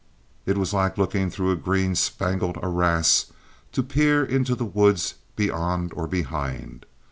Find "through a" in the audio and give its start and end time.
1.29-1.55